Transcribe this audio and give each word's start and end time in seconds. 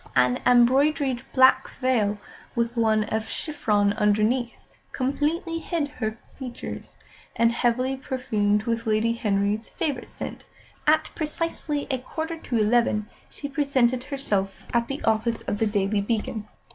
An 0.15 0.39
embroidered 0.47 1.21
black 1.31 1.69
veil, 1.79 2.17
with 2.55 2.75
one 2.75 3.03
of 3.03 3.29
chiffon 3.29 3.93
underneath, 3.93 4.55
completely 4.93 5.59
hid 5.59 5.89
her 5.89 6.17
features; 6.39 6.97
and, 7.35 7.51
heavily 7.51 7.95
perfumed 7.95 8.63
with 8.63 8.87
Lady 8.87 9.13
Henry's 9.13 9.69
favourite 9.69 10.09
scent, 10.09 10.43
at 10.87 11.11
precisely 11.13 11.85
a 11.91 11.99
quarter 11.99 12.37
to 12.39 12.57
eleven 12.57 13.11
she 13.29 13.47
presented 13.47 14.05
herself 14.05 14.63
at 14.73 14.87
the 14.87 15.03
office 15.03 15.43
of 15.43 15.59
The 15.59 15.67
Daily 15.67 16.01
Beacon. 16.01 16.47